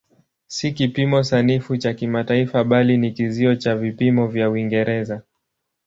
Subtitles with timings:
[0.47, 5.21] Si kipimo sanifu cha kimataifa bali ni kizio cha vipimo vya Uingereza.